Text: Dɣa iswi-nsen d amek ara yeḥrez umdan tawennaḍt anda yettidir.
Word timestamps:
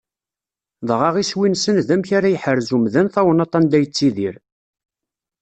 Dɣa 0.87 1.09
iswi-nsen 1.17 1.77
d 1.87 1.89
amek 1.93 2.09
ara 2.17 2.33
yeḥrez 2.33 2.69
umdan 2.75 3.07
tawennaḍt 3.13 3.57
anda 3.57 3.77
yettidir. 3.79 4.35